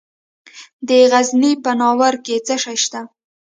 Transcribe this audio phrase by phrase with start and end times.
[0.87, 3.01] د غزني په ناوور کې څه شی شته؟